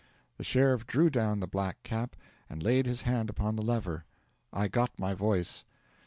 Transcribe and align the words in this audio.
The 0.37 0.43
sheriff 0.43 0.87
drew 0.87 1.11
down 1.11 1.41
the 1.41 1.47
black 1.47 1.83
cap, 1.83 2.15
and 2.49 2.63
laid 2.63 2.87
his 2.87 3.03
hand 3.03 3.29
upon 3.29 3.55
the 3.55 3.61
lever. 3.61 4.05
I 4.51 4.67
got 4.67 4.97
my 4.97 5.13
voice. 5.13 5.63